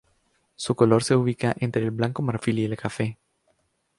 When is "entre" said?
1.59-1.83